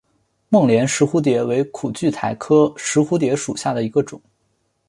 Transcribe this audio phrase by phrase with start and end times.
[0.49, 4.19] 孟连石蝴蝶为苦苣苔科石蝴蝶属下的一个种。